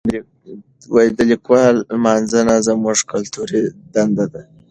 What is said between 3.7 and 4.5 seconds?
دنده ده.